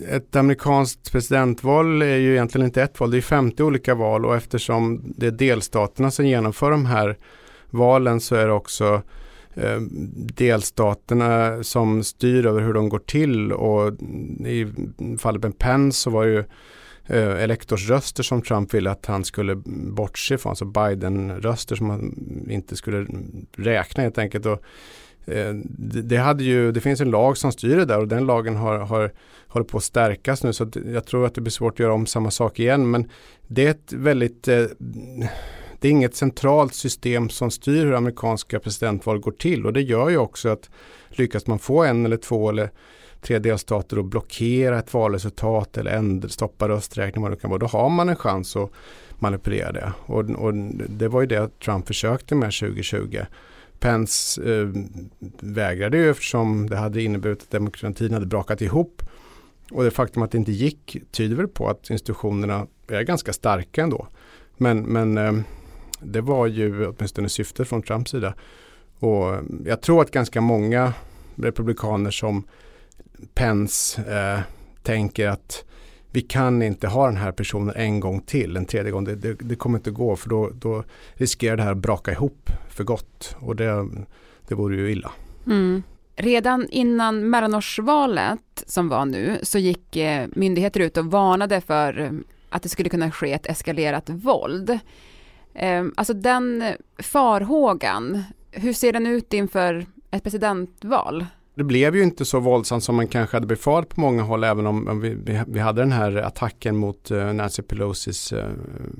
ett 0.10 0.36
amerikanskt 0.36 1.12
presidentval 1.12 2.02
är 2.02 2.18
ju 2.18 2.32
egentligen 2.32 2.66
inte 2.66 2.84
ett 2.84 3.00
val, 3.00 3.12
det 3.12 3.18
är 3.18 3.22
50 3.22 3.64
olika 3.64 3.96
val 3.96 4.26
och 4.26 4.36
eftersom 4.36 5.14
det 5.18 5.28
är 5.28 5.32
delstaterna 5.32 6.12
som 6.12 6.26
genomför 6.26 6.72
de 6.72 6.86
här 6.86 7.18
valen 7.70 8.20
så 8.20 8.36
är 8.36 8.48
det 8.48 8.54
också 8.54 9.02
eh, 9.54 9.80
delstaterna 10.36 11.64
som 11.64 12.04
styr 12.04 12.46
över 12.46 12.62
hur 12.62 12.74
de 12.74 12.90
går 12.90 13.00
till 13.00 13.52
och 13.52 13.94
i 14.48 14.74
fallet 15.20 15.44
med 15.44 15.58
Pence 15.58 16.00
så 16.00 16.10
var 16.10 16.26
det 16.26 16.32
ju 16.32 16.44
Eh, 17.08 17.44
elektorsröster 17.44 18.24
som 18.24 18.42
Trump 18.42 18.74
ville 18.74 18.92
att 18.92 19.06
han 19.06 19.24
skulle 19.24 19.56
bortse 19.66 20.38
från, 20.38 20.50
alltså 20.50 20.66
Biden-röster 20.66 21.76
som 21.76 21.90
han 21.90 22.16
inte 22.50 22.76
skulle 22.76 23.08
räkna 23.58 24.04
helt 24.04 24.18
enkelt. 24.18 24.46
Och, 24.46 24.62
eh, 25.26 25.54
det, 26.04 26.18
hade 26.18 26.44
ju, 26.44 26.72
det 26.72 26.82
finns 26.82 27.02
en 27.02 27.12
lag 27.12 27.38
som 27.38 27.52
styr 27.52 27.78
det 27.78 27.86
där 27.86 28.00
och 28.00 28.08
den 28.08 28.26
lagen 28.26 28.56
har, 28.56 28.80
har, 28.80 29.14
håller 29.48 29.66
på 29.66 29.78
att 29.78 29.84
stärkas 29.84 30.44
nu 30.44 30.54
så 30.54 30.70
jag 30.86 31.06
tror 31.06 31.26
att 31.26 31.36
det 31.36 31.42
blir 31.42 31.52
svårt 31.52 31.74
att 31.74 31.80
göra 31.80 31.94
om 31.94 32.06
samma 32.06 32.32
sak 32.32 32.60
igen 32.60 32.92
men 32.92 33.10
det 33.48 33.66
är 33.66 33.72
ett 33.72 33.94
väldigt 33.94 34.48
eh, 34.48 34.66
det 35.80 35.88
är 35.88 35.92
inget 35.92 36.16
centralt 36.16 36.74
system 36.74 37.30
som 37.30 37.52
styr 37.52 37.86
hur 37.86 37.94
amerikanska 37.94 38.60
presidentval 38.60 39.20
går 39.20 39.32
till 39.32 39.66
och 39.66 39.74
det 39.74 39.82
gör 39.82 40.10
ju 40.10 40.18
också 40.18 40.50
att 40.50 40.70
lyckas 41.10 41.48
man 41.48 41.60
få 41.60 41.84
en 41.84 42.06
eller 42.06 42.18
två 42.18 42.50
eller 42.50 42.70
tre 43.24 43.40
delstater 43.40 43.98
att 43.98 44.06
blockera 44.06 44.80
ett 44.80 44.94
valresultat 44.94 45.78
eller 45.78 45.92
ändra, 45.92 46.30
stoppa 46.30 46.70
rösträkning 46.70 47.22
vad 47.22 47.32
det 47.32 47.36
kan 47.38 47.50
vara, 47.50 47.60
då 47.60 47.66
har 47.66 47.90
man 47.90 48.10
en 48.10 48.16
chans 48.16 48.56
att 48.56 48.72
manipulera 49.20 49.72
det. 49.72 49.94
Och, 50.06 50.30
och 50.30 50.54
det 50.90 51.08
var 51.08 51.22
ju 51.22 51.28
det 51.28 51.60
Trump 51.60 51.88
försökte 51.88 52.36
med 52.36 52.54
2020. 52.54 53.20
Pence 53.80 54.42
eh, 54.42 54.70
vägrade 55.40 55.98
ju 55.98 56.10
eftersom 56.10 56.70
det 56.70 56.78
hade 56.78 57.02
inneburit 57.02 57.42
att 57.42 57.52
demokratin 57.52 58.14
hade 58.14 58.26
brakat 58.26 58.62
ihop. 58.62 59.02
Och 59.72 59.84
det 59.84 59.92
faktum 59.92 60.24
att 60.24 60.32
det 60.32 60.38
inte 60.38 60.52
gick 60.52 60.98
tyder 61.12 61.36
väl 61.36 61.48
på 61.48 61.70
att 61.70 61.90
institutionerna 61.90 62.68
är 62.88 63.02
ganska 63.02 63.34
starka 63.34 63.84
ändå. 63.84 64.08
Men, 64.58 64.80
men 64.80 65.18
eh, 65.18 65.34
det 66.00 66.22
var 66.22 66.48
ju 66.48 66.88
åtminstone 66.88 67.30
syftet 67.30 67.68
från 67.68 67.82
Trumps 67.82 68.12
sida. 68.12 68.34
Och 69.00 69.36
jag 69.66 69.82
tror 69.82 70.02
att 70.02 70.12
ganska 70.12 70.42
många 70.42 70.94
republikaner 71.36 72.12
som 72.12 72.44
Pence 73.34 74.02
eh, 74.02 74.40
tänker 74.84 75.28
att 75.28 75.66
vi 76.12 76.22
kan 76.22 76.62
inte 76.62 76.88
ha 76.88 77.06
den 77.08 77.18
här 77.18 77.32
personen 77.32 77.76
en 77.76 78.00
gång 78.00 78.22
till, 78.22 78.58
en 78.58 78.66
tredje 78.66 78.92
gång. 78.92 79.04
Det, 79.04 79.16
det, 79.16 79.34
det 79.34 79.56
kommer 79.56 79.78
inte 79.78 79.92
gå 79.92 80.16
för 80.16 80.30
då, 80.30 80.50
då, 80.54 80.84
riskerar 81.14 81.58
det 81.58 81.64
här 81.64 81.72
att 81.72 81.78
braka 81.78 82.12
ihop 82.12 82.50
för 82.70 82.84
gott 82.84 83.36
och 83.40 83.56
det, 83.56 83.88
det 84.48 84.56
vore 84.56 84.76
ju 84.76 84.92
illa. 84.92 85.12
Mm. 85.46 85.84
Redan 86.16 86.70
innan 86.70 87.30
mellanårsvalet 87.30 88.64
som 88.68 88.90
var 88.90 89.06
nu 89.06 89.40
så 89.44 89.60
gick 89.60 89.96
eh, 89.96 90.28
myndigheter 90.36 90.80
ut 90.80 90.98
och 90.98 91.06
varnade 91.06 91.62
för 91.62 92.00
eh, 92.00 92.12
att 92.50 92.64
det 92.64 92.70
skulle 92.70 92.90
kunna 92.90 93.12
ske 93.12 93.34
ett 93.34 93.46
eskalerat 93.46 94.10
våld. 94.10 94.80
Eh, 95.54 95.86
alltså 95.96 96.14
den 96.14 96.64
farhågan, 96.98 98.24
hur 98.52 98.74
ser 98.74 98.94
den 98.94 99.08
ut 99.08 99.34
inför 99.34 99.86
ett 100.12 100.24
presidentval? 100.24 101.26
Det 101.56 101.64
blev 101.64 101.96
ju 101.96 102.04
inte 102.04 102.26
så 102.26 102.40
våldsamt 102.40 102.84
som 102.84 102.96
man 102.96 103.08
kanske 103.08 103.36
hade 103.36 103.48
befarat 103.48 103.90
på 103.90 104.02
många 104.02 104.24
håll 104.24 104.44
även 104.44 104.68
om 104.68 105.00
vi, 105.02 105.10
vi, 105.10 105.42
vi 105.48 105.60
hade 105.60 105.82
den 105.82 105.92
här 105.92 106.16
attacken 106.16 106.78
mot 106.78 107.12
eh, 107.12 107.34
Nancy 107.34 107.62
Pelosis 107.62 108.34
eh, 108.34 108.50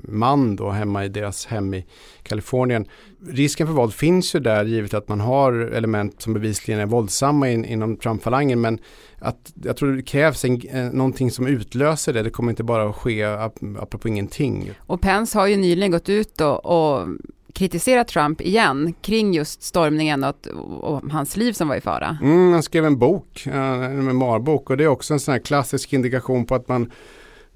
man 0.02 0.56
då 0.56 0.70
hemma 0.70 1.04
i 1.04 1.08
deras 1.08 1.46
hem 1.46 1.74
i 1.74 1.86
Kalifornien. 2.22 2.86
Risken 3.28 3.66
för 3.66 3.74
våld 3.74 3.94
finns 3.94 4.34
ju 4.34 4.40
där 4.40 4.64
givet 4.64 4.94
att 4.94 5.08
man 5.08 5.20
har 5.20 5.52
element 5.52 6.22
som 6.22 6.34
bevisligen 6.34 6.80
är 6.80 6.86
våldsamma 6.86 7.50
in, 7.50 7.64
inom 7.64 7.96
Trump-falangen 7.96 8.60
men 8.60 8.78
att 9.18 9.52
jag 9.62 9.76
tror 9.76 9.92
det 9.92 10.02
krävs 10.02 10.44
en, 10.44 10.60
eh, 10.68 10.92
någonting 10.92 11.30
som 11.30 11.46
utlöser 11.46 12.12
det. 12.12 12.22
Det 12.22 12.30
kommer 12.30 12.50
inte 12.52 12.64
bara 12.64 12.88
att 12.88 12.96
ske 12.96 13.24
ap 13.24 13.58
apropå 13.78 14.08
ingenting. 14.08 14.70
Och 14.78 15.00
Pence 15.00 15.38
har 15.38 15.46
ju 15.46 15.56
nyligen 15.56 15.90
gått 15.90 16.08
ut 16.08 16.40
och, 16.40 16.66
och 16.66 17.08
kritisera 17.54 18.04
Trump 18.04 18.40
igen 18.40 18.94
kring 19.02 19.34
just 19.34 19.62
stormningen 19.62 20.24
och, 20.24 20.46
och, 20.80 21.02
hans 21.10 21.36
liv 21.36 21.52
som 21.52 21.68
var 21.68 21.76
i 21.76 21.80
fara. 21.80 22.18
Mm, 22.22 22.52
han 22.52 22.62
skrev 22.62 22.84
en 22.84 22.98
bok, 22.98 23.46
en 23.46 24.04
memoarbok 24.04 24.70
och 24.70 24.76
det 24.76 24.84
är 24.84 24.88
också 24.88 25.14
en 25.14 25.20
sån 25.20 25.32
här 25.32 25.38
klassisk 25.38 25.92
indikation 25.92 26.46
på 26.46 26.54
att 26.54 26.68
man 26.68 26.90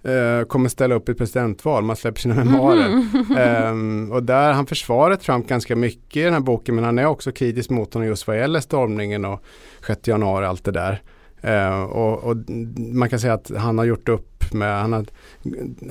eh, 0.02 0.46
kommer 0.46 0.68
ställa 0.68 0.94
upp 0.94 1.08
i 1.08 1.12
ett 1.12 1.18
presidentval, 1.18 1.84
man 1.84 1.96
släpper 1.96 2.20
sina 2.20 2.34
memoarer. 2.34 2.86
Mm. 2.86 4.06
eh, 4.08 4.14
och 4.16 4.22
där 4.22 4.52
han 4.52 4.66
försvarar 4.66 5.16
Trump 5.16 5.48
ganska 5.48 5.76
mycket 5.76 6.16
i 6.16 6.22
den 6.22 6.32
här 6.32 6.40
boken 6.40 6.74
men 6.74 6.84
han 6.84 6.98
är 6.98 7.06
också 7.06 7.32
kritisk 7.32 7.70
mot 7.70 7.94
honom 7.94 8.08
just 8.08 8.26
vad 8.26 8.38
gäller 8.38 8.60
stormningen 8.60 9.24
och 9.24 9.44
6 9.86 10.08
januari 10.08 10.44
och 10.44 10.48
allt 10.48 10.64
det 10.64 10.72
där. 10.72 11.02
Uh, 11.44 11.82
och, 11.82 12.24
och, 12.24 12.36
man 12.78 13.10
kan 13.10 13.20
säga 13.20 13.34
att 13.34 13.50
han 13.56 13.78
har 13.78 13.84
gjort 13.84 14.08
upp 14.08 14.52
med, 14.52 14.80
han 14.80 14.92
har, 14.92 15.06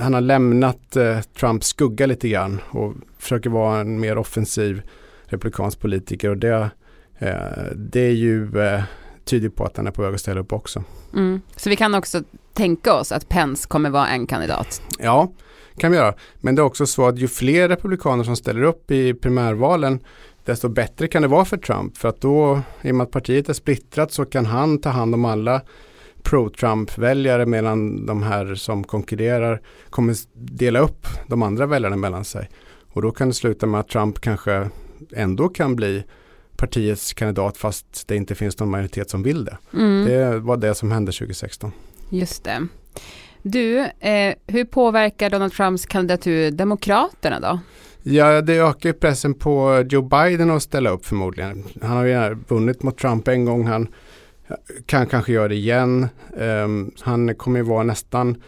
han 0.00 0.14
har 0.14 0.20
lämnat 0.20 0.96
uh, 0.96 1.20
Trumps 1.20 1.66
skugga 1.66 2.06
lite 2.06 2.28
grann 2.28 2.60
och 2.70 2.94
försöker 3.18 3.50
vara 3.50 3.80
en 3.80 4.00
mer 4.00 4.18
offensiv 4.18 4.82
republikansk 5.24 5.80
politiker 5.80 6.30
och 6.30 6.38
det, 6.38 6.70
uh, 7.22 7.76
det 7.76 8.00
är 8.00 8.14
ju 8.14 8.50
tydligt 9.24 9.56
på 9.56 9.64
att 9.64 9.76
han 9.76 9.86
är 9.86 9.90
på 9.90 10.02
väg 10.02 10.14
att 10.14 10.20
ställa 10.20 10.40
upp 10.40 10.52
också. 10.52 10.84
Mm. 11.14 11.40
Så 11.56 11.70
vi 11.70 11.76
kan 11.76 11.94
också 11.94 12.22
tänka 12.52 12.94
oss 12.94 13.12
att 13.12 13.28
Pence 13.28 13.68
kommer 13.68 13.90
vara 13.90 14.08
en 14.08 14.26
kandidat? 14.26 14.82
Ja, 14.98 15.32
kan 15.78 15.90
vi 15.90 15.96
göra. 15.96 16.14
Men 16.40 16.54
det 16.54 16.62
är 16.62 16.64
också 16.64 16.86
så 16.86 17.08
att 17.08 17.18
ju 17.18 17.28
fler 17.28 17.68
republikaner 17.68 18.24
som 18.24 18.36
ställer 18.36 18.62
upp 18.62 18.90
i 18.90 19.14
primärvalen 19.14 20.00
desto 20.48 20.68
bättre 20.68 21.08
kan 21.08 21.22
det 21.22 21.28
vara 21.28 21.44
för 21.44 21.56
Trump. 21.56 21.96
För 21.96 22.08
att 22.08 22.20
då, 22.20 22.60
i 22.82 22.90
och 22.90 22.94
med 22.94 23.04
att 23.04 23.10
partiet 23.10 23.48
är 23.48 23.52
splittrat 23.52 24.12
så 24.12 24.24
kan 24.24 24.46
han 24.46 24.80
ta 24.80 24.88
hand 24.88 25.14
om 25.14 25.24
alla 25.24 25.60
pro-Trump-väljare 26.22 27.46
medan 27.46 28.06
de 28.06 28.22
här 28.22 28.54
som 28.54 28.84
konkurrerar 28.84 29.60
kommer 29.90 30.16
dela 30.34 30.78
upp 30.78 31.06
de 31.26 31.42
andra 31.42 31.66
väljarna 31.66 31.96
mellan 31.96 32.24
sig. 32.24 32.48
Och 32.92 33.02
då 33.02 33.10
kan 33.10 33.28
det 33.28 33.34
sluta 33.34 33.66
med 33.66 33.80
att 33.80 33.88
Trump 33.88 34.20
kanske 34.20 34.70
ändå 35.12 35.48
kan 35.48 35.76
bli 35.76 36.04
partiets 36.56 37.12
kandidat 37.12 37.56
fast 37.56 38.08
det 38.08 38.16
inte 38.16 38.34
finns 38.34 38.58
någon 38.58 38.70
majoritet 38.70 39.10
som 39.10 39.22
vill 39.22 39.44
det. 39.44 39.58
Mm. 39.72 40.04
Det 40.04 40.38
var 40.38 40.56
det 40.56 40.74
som 40.74 40.90
hände 40.90 41.12
2016. 41.12 41.72
Just 42.10 42.44
det. 42.44 42.66
Du, 43.42 43.78
eh, 43.80 44.34
hur 44.46 44.64
påverkar 44.64 45.30
Donald 45.30 45.52
Trumps 45.52 45.86
kandidatur 45.86 46.50
Demokraterna 46.50 47.40
då? 47.40 47.60
Ja, 48.10 48.40
det 48.40 48.58
ökar 48.58 48.88
ju 48.88 48.92
pressen 48.92 49.34
på 49.34 49.84
Joe 49.90 50.02
Biden 50.02 50.50
att 50.50 50.62
ställa 50.62 50.90
upp 50.90 51.06
förmodligen. 51.06 51.64
Han 51.82 51.96
har 51.96 52.04
ju 52.04 52.34
vunnit 52.48 52.82
mot 52.82 52.98
Trump 52.98 53.28
en 53.28 53.44
gång. 53.44 53.66
Han 53.66 53.88
kan 54.86 55.06
kanske 55.06 55.32
göra 55.32 55.48
det 55.48 55.54
igen. 55.54 56.08
Um, 56.36 56.90
han 57.00 57.34
kommer 57.34 57.58
ju 57.58 57.64
vara 57.64 57.82
nästan 57.82 58.42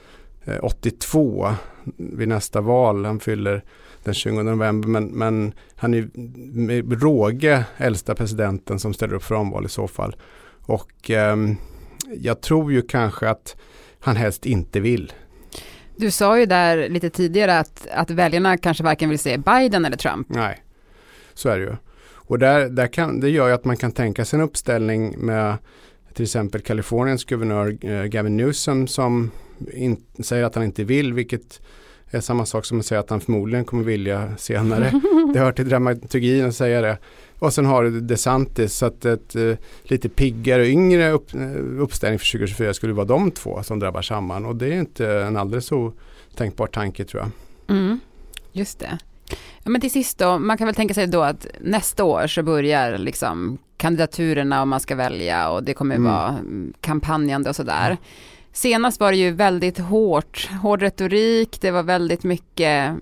eh, 0.44 0.64
82 0.64 1.54
vid 1.96 2.28
nästa 2.28 2.60
val. 2.60 3.04
Han 3.04 3.20
fyller 3.20 3.64
den 4.04 4.14
20 4.14 4.42
november. 4.42 4.88
Men, 4.88 5.04
men 5.04 5.52
han 5.74 5.94
är 5.94 6.08
med 6.52 7.02
råge 7.02 7.64
äldsta 7.76 8.14
presidenten 8.14 8.78
som 8.78 8.94
ställer 8.94 9.14
upp 9.14 9.24
för 9.24 9.34
omval 9.34 9.64
i 9.64 9.68
så 9.68 9.88
fall. 9.88 10.16
Och 10.62 11.10
um, 11.10 11.56
jag 12.16 12.40
tror 12.40 12.72
ju 12.72 12.82
kanske 12.82 13.28
att 13.28 13.56
han 14.00 14.16
helst 14.16 14.46
inte 14.46 14.80
vill. 14.80 15.12
Du 16.00 16.10
sa 16.10 16.38
ju 16.38 16.46
där 16.46 16.88
lite 16.88 17.10
tidigare 17.10 17.58
att, 17.58 17.86
att 17.92 18.10
väljarna 18.10 18.56
kanske 18.56 18.84
varken 18.84 19.08
vill 19.08 19.18
se 19.18 19.36
Biden 19.36 19.84
eller 19.84 19.96
Trump. 19.96 20.26
Nej, 20.28 20.62
så 21.34 21.48
är 21.48 21.58
det 21.58 21.64
ju. 21.64 21.76
Och 22.12 22.38
där, 22.38 22.68
där 22.68 22.86
kan, 22.86 23.20
det 23.20 23.30
gör 23.30 23.48
ju 23.48 23.54
att 23.54 23.64
man 23.64 23.76
kan 23.76 23.92
tänka 23.92 24.24
sig 24.24 24.36
en 24.36 24.42
uppställning 24.42 25.18
med 25.18 25.56
till 26.14 26.24
exempel 26.24 26.60
Kaliforniens 26.60 27.24
guvernör 27.24 27.84
eh, 27.84 28.04
Gavin 28.04 28.36
Newsom 28.36 28.86
som 28.86 29.30
in, 29.72 30.04
säger 30.22 30.44
att 30.44 30.54
han 30.54 30.64
inte 30.64 30.84
vill, 30.84 31.12
vilket 31.12 31.60
är 32.10 32.20
samma 32.20 32.46
sak 32.46 32.64
som 32.64 32.80
att 32.80 32.86
säga 32.86 33.00
att 33.00 33.10
han 33.10 33.20
förmodligen 33.20 33.64
kommer 33.64 33.84
vilja 33.84 34.36
senare. 34.36 34.92
det 35.32 35.38
hör 35.38 35.52
till 35.52 35.68
dramaturgin 35.68 36.46
att 36.46 36.54
säga 36.54 36.80
det. 36.80 36.98
Och 37.38 37.52
sen 37.52 37.64
har 37.64 37.84
du 37.84 38.00
DeSantis 38.00 38.74
så 38.74 38.86
att 38.86 39.04
ett 39.04 39.36
uh, 39.36 39.56
lite 39.82 40.08
piggare 40.08 40.62
och 40.62 40.68
yngre 40.68 41.10
upp, 41.10 41.34
uh, 41.34 41.82
uppställning 41.82 42.18
för 42.18 42.32
2024 42.32 42.74
skulle 42.74 42.92
vara 42.92 43.06
de 43.06 43.30
två 43.30 43.62
som 43.62 43.78
drabbar 43.78 44.02
samman 44.02 44.46
och 44.46 44.56
det 44.56 44.66
är 44.66 44.78
inte 44.78 45.12
en 45.12 45.36
alldeles 45.36 45.66
så 45.66 45.92
tänkbar 46.34 46.66
tanke 46.66 47.04
tror 47.04 47.22
jag. 47.22 47.30
Mm, 47.76 48.00
just 48.52 48.78
det. 48.78 48.98
Ja, 49.62 49.70
men 49.70 49.80
till 49.80 49.90
sist 49.90 50.18
då, 50.18 50.38
man 50.38 50.58
kan 50.58 50.66
väl 50.66 50.74
tänka 50.74 50.94
sig 50.94 51.06
då 51.06 51.22
att 51.22 51.46
nästa 51.60 52.04
år 52.04 52.26
så 52.26 52.42
börjar 52.42 52.98
liksom 52.98 53.58
kandidaturerna 53.76 54.60
och 54.60 54.68
man 54.68 54.80
ska 54.80 54.94
välja 54.94 55.50
och 55.50 55.62
det 55.62 55.74
kommer 55.74 55.94
mm. 55.94 56.12
vara 56.12 56.38
kampanjande 56.80 57.50
och 57.50 57.56
sådär. 57.56 57.86
Mm. 57.86 57.98
Senast 58.52 59.00
var 59.00 59.12
det 59.12 59.18
ju 59.18 59.30
väldigt 59.30 59.78
hårt, 59.78 60.48
hård 60.62 60.82
retorik, 60.82 61.60
det 61.60 61.70
var 61.70 61.82
väldigt 61.82 62.24
mycket 62.24 62.96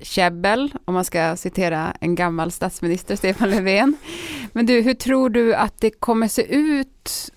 käbbel, 0.00 0.72
om 0.84 0.94
man 0.94 1.04
ska 1.04 1.36
citera 1.36 1.96
en 2.00 2.14
gammal 2.14 2.50
statsminister, 2.50 3.16
Stefan 3.16 3.50
Löfven. 3.50 3.96
Men 4.52 4.66
du, 4.66 4.80
hur 4.80 4.94
tror 4.94 5.30
du 5.30 5.54
att 5.54 5.80
det 5.80 5.90
kommer 5.90 6.28
se 6.28 6.42
ut 6.54 7.30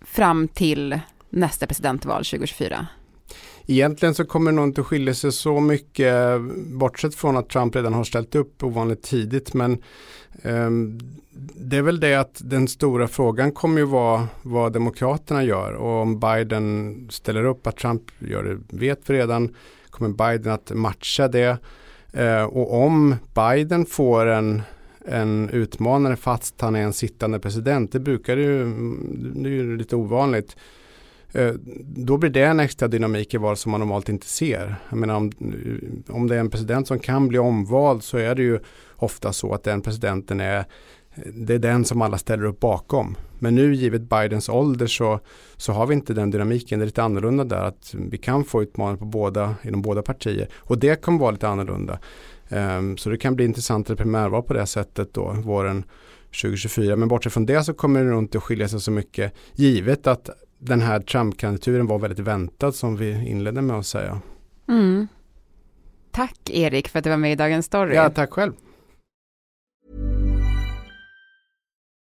fram 0.00 0.48
till 0.48 1.00
nästa 1.30 1.66
presidentval 1.66 2.24
2024? 2.24 2.86
Egentligen 3.66 4.14
så 4.14 4.24
kommer 4.24 4.50
det 4.50 4.56
nog 4.56 4.64
inte 4.64 4.82
skilja 4.82 5.14
sig 5.14 5.32
så 5.32 5.60
mycket 5.60 6.40
bortsett 6.66 7.14
från 7.14 7.36
att 7.36 7.48
Trump 7.48 7.76
redan 7.76 7.94
har 7.94 8.04
ställt 8.04 8.34
upp 8.34 8.62
ovanligt 8.62 9.02
tidigt. 9.02 9.54
Men 9.54 9.72
eh, 10.42 10.70
det 11.54 11.76
är 11.76 11.82
väl 11.82 12.00
det 12.00 12.14
att 12.14 12.40
den 12.44 12.68
stora 12.68 13.08
frågan 13.08 13.52
kommer 13.52 13.78
ju 13.78 13.86
vara 13.86 14.28
vad 14.42 14.72
Demokraterna 14.72 15.44
gör 15.44 15.72
och 15.72 16.02
om 16.02 16.20
Biden 16.20 17.08
ställer 17.10 17.44
upp 17.44 17.66
att 17.66 17.76
Trump 17.76 18.02
gör 18.18 18.44
det 18.44 18.78
vet 18.78 19.10
vi 19.10 19.14
redan. 19.14 19.54
Kommer 19.90 20.10
Biden 20.10 20.52
att 20.52 20.70
matcha 20.74 21.28
det? 21.28 21.58
Eh, 22.12 22.44
och 22.44 22.84
om 22.84 23.16
Biden 23.34 23.86
får 23.86 24.26
en 24.26 24.62
en 25.06 25.50
utmanare 25.50 26.16
fast 26.16 26.60
han 26.60 26.76
är 26.76 26.82
en 26.82 26.92
sittande 26.92 27.38
president. 27.38 27.92
Det 27.92 28.00
brukar 28.00 28.36
ju, 28.36 28.64
det 29.34 29.48
är 29.48 29.52
ju 29.52 29.76
lite 29.76 29.96
ovanligt. 29.96 30.56
Eh, 31.34 31.54
då 31.86 32.16
blir 32.16 32.30
det 32.30 32.42
en 32.42 32.60
extra 32.60 32.88
dynamik 32.88 33.34
i 33.34 33.36
val 33.36 33.56
som 33.56 33.70
man 33.70 33.80
normalt 33.80 34.08
inte 34.08 34.26
ser. 34.26 34.76
Jag 34.88 34.98
menar 34.98 35.14
om, 35.14 35.32
eh, 35.40 36.14
om 36.14 36.26
det 36.28 36.36
är 36.36 36.40
en 36.40 36.50
president 36.50 36.88
som 36.88 36.98
kan 36.98 37.28
bli 37.28 37.38
omvald 37.38 38.02
så 38.02 38.18
är 38.18 38.34
det 38.34 38.42
ju 38.42 38.58
ofta 38.96 39.32
så 39.32 39.54
att 39.54 39.62
den 39.62 39.80
presidenten 39.80 40.40
är 40.40 40.58
eh, 40.58 40.64
det 41.34 41.54
är 41.54 41.58
den 41.58 41.84
som 41.84 42.02
alla 42.02 42.18
ställer 42.18 42.44
upp 42.44 42.60
bakom. 42.60 43.16
Men 43.38 43.54
nu 43.54 43.74
givet 43.74 44.02
Bidens 44.02 44.48
ålder 44.48 44.86
så, 44.86 45.20
så 45.56 45.72
har 45.72 45.86
vi 45.86 45.94
inte 45.94 46.14
den 46.14 46.30
dynamiken. 46.30 46.78
Det 46.78 46.84
är 46.84 46.86
lite 46.86 47.02
annorlunda 47.02 47.44
där 47.44 47.62
att 47.62 47.94
vi 47.94 48.18
kan 48.18 48.44
få 48.44 48.62
utmaningar 48.62 48.96
på 48.96 49.04
båda, 49.04 49.54
inom 49.62 49.82
båda 49.82 50.02
partier. 50.02 50.48
Och 50.56 50.78
det 50.78 51.02
kommer 51.02 51.18
vara 51.18 51.30
lite 51.30 51.48
annorlunda. 51.48 51.98
Um, 52.48 52.96
så 52.96 53.10
det 53.10 53.18
kan 53.18 53.36
bli 53.36 53.44
intressantare 53.44 53.96
primärval 53.96 54.42
på 54.42 54.54
det 54.54 54.66
sättet 54.66 55.14
då 55.14 55.36
våren 55.44 55.84
2024. 56.42 56.96
Men 56.96 57.08
bortsett 57.08 57.32
från 57.32 57.46
det 57.46 57.64
så 57.64 57.74
kommer 57.74 58.04
det 58.04 58.10
nog 58.10 58.22
inte 58.22 58.40
skilja 58.40 58.68
sig 58.68 58.80
så 58.80 58.90
mycket. 58.90 59.32
Givet 59.54 60.06
att 60.06 60.30
den 60.66 60.80
här 60.80 61.00
Trump-kandidaturen 61.00 61.86
var 61.86 61.98
väldigt 61.98 62.18
väntad 62.18 62.72
som 62.72 62.96
vi 62.96 63.28
inledde 63.28 63.62
med 63.62 63.76
att 63.76 63.86
säga. 63.86 64.20
Mm. 64.68 65.08
Tack 66.12 66.50
Erik 66.50 66.88
för 66.88 66.98
att 66.98 67.04
du 67.04 67.10
var 67.10 67.16
med 67.16 67.32
i 67.32 67.36
Dagens 67.36 67.66
Story. 67.66 67.94
Ja, 67.94 68.10
tack 68.10 68.30
själv. 68.30 68.52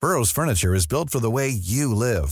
Burrows 0.02 0.34
furniture 0.34 0.78
is 0.78 0.88
built 0.90 1.12
for 1.12 1.20
the 1.20 1.32
way 1.32 1.50
you 1.50 1.96
live. 1.96 2.28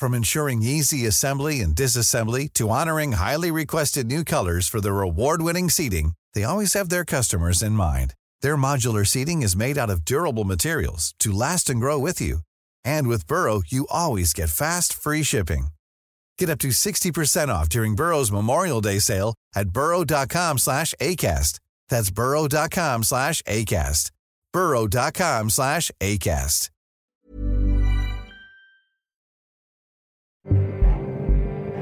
From 0.00 0.14
ensuring 0.14 0.62
easy 0.62 1.06
assembly 1.06 1.62
and 1.62 1.74
disassembly 1.74 2.48
to 2.54 2.68
honoring 2.68 3.12
highly 3.12 3.52
requested 3.52 4.06
new 4.06 4.24
colors 4.24 4.68
for 4.68 4.80
their 4.80 5.00
award-winning 5.02 5.70
seating, 5.70 6.12
they 6.34 6.44
always 6.44 6.74
have 6.74 6.88
their 6.88 7.04
customers 7.04 7.62
in 7.62 7.72
mind. 7.72 8.12
Their 8.42 8.56
modular 8.56 9.06
seating 9.06 9.42
is 9.42 9.56
made 9.56 9.78
out 9.78 9.90
of 9.90 10.04
durable 10.04 10.44
materials 10.44 11.14
to 11.18 11.32
last 11.32 11.70
and 11.70 11.80
grow 11.80 11.98
with 11.98 12.20
you. 12.20 12.40
And 12.86 13.08
with 13.08 13.26
Burrow, 13.26 13.62
you 13.66 13.86
always 13.90 14.32
get 14.32 14.48
fast, 14.48 14.94
free 14.94 15.24
shipping. 15.24 15.68
Get 16.38 16.50
up 16.50 16.58
to 16.60 16.68
60% 16.68 17.48
off 17.48 17.68
during 17.68 17.96
Burrow's 17.96 18.30
Memorial 18.30 18.80
Day 18.80 19.00
sale 19.00 19.34
at 19.56 19.68
burrow.com 19.70 20.58
slash 20.58 20.94
ACAST. 21.00 21.58
That's 21.88 22.10
burrow.com 22.10 23.02
slash 23.02 23.42
ACAST. 23.42 24.10
burrow.com 24.52 25.50
slash 25.50 25.90
ACAST. 26.00 26.70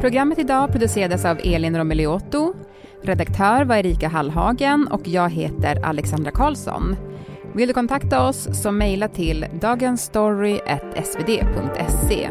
Programmet 0.01 0.39
idag 0.39 0.73
producerades 0.73 1.25
av 1.25 1.41
Elin 1.45 1.77
Romeliotto. 1.77 2.55
Redaktör 3.03 3.65
var 3.65 3.77
Erika 3.77 4.09
Hallhagen 4.09 4.89
och 4.89 5.09
jag 5.09 5.31
heter 5.31 5.79
Alexandra 5.85 6.31
Karlsson. 6.31 6.97
Vill 7.55 7.69
du 7.69 7.75
kontakta 7.75 8.23
oss 8.23 8.49
så 8.63 8.73
mejla 8.73 9.09
till 9.09 9.47
dagensstory.svd.se. 9.61 12.31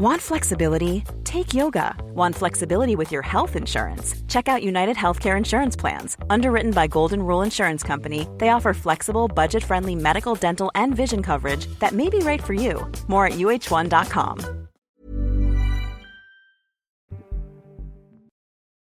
Want 0.00 0.22
flexibility? 0.22 1.04
Take 1.24 1.52
yoga. 1.52 1.94
Want 2.14 2.34
flexibility 2.34 2.96
with 2.96 3.12
your 3.12 3.22
health 3.22 3.54
insurance? 3.54 4.14
Check 4.28 4.48
out 4.48 4.62
United 4.62 4.96
Healthcare 4.96 5.36
Insurance 5.36 5.76
Plans. 5.76 6.16
Underwritten 6.30 6.72
by 6.72 6.86
Golden 6.86 7.22
Rule 7.22 7.42
Insurance 7.42 7.82
Company, 7.82 8.26
they 8.38 8.48
offer 8.48 8.72
flexible, 8.72 9.28
budget 9.28 9.62
friendly 9.62 9.94
medical, 9.94 10.34
dental, 10.34 10.70
and 10.74 10.96
vision 10.96 11.22
coverage 11.22 11.66
that 11.80 11.92
may 11.92 12.08
be 12.08 12.20
right 12.20 12.42
for 12.42 12.54
you. 12.54 12.90
More 13.08 13.26
at 13.26 13.34
uh1.com. 13.34 14.59